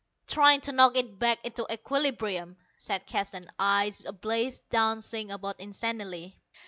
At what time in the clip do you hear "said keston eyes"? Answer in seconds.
2.75-4.03